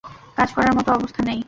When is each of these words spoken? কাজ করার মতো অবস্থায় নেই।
কাজ 0.37 0.49
করার 0.55 0.73
মতো 0.77 0.89
অবস্থায় 0.91 1.25
নেই। 1.27 1.39